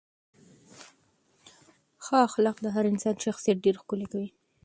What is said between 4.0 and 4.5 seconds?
کوي.